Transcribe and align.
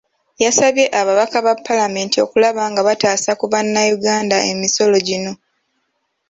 Yasabye 0.43 0.85
ababaka 0.99 1.37
ba 1.45 1.53
Paalamenti 1.65 2.17
okulaba 2.25 2.61
nga 2.71 2.81
bataasa 2.87 3.31
ku 3.39 3.45
bannayuganda 3.53 4.37
emisolo 4.51 4.95
gino. 5.07 5.31